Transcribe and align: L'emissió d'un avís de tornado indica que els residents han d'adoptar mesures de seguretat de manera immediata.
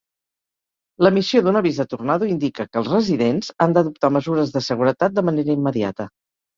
L'emissió 1.05 1.41
d'un 1.47 1.59
avís 1.59 1.81
de 1.83 1.85
tornado 1.93 2.31
indica 2.37 2.67
que 2.71 2.83
els 2.83 2.91
residents 2.97 3.53
han 3.69 3.79
d'adoptar 3.79 4.15
mesures 4.19 4.59
de 4.61 4.67
seguretat 4.73 5.19
de 5.23 5.29
manera 5.33 5.61
immediata. 5.63 6.15